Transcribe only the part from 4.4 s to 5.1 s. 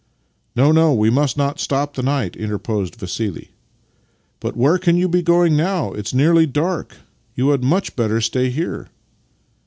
where can you